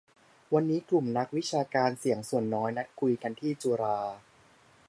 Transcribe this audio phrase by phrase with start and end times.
[0.53, 3.97] วันนี้กลุ่มนักวิชาการ"เสียงส่วนน้อย" นัดคุยกันที่จุฬา